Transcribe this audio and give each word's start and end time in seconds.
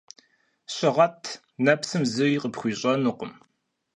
Щыгъэт, 0.73 1.21
нэпсым 1.63 2.03
зыри 2.11 2.41
къыпхуищӀэнукъым. 2.41 3.33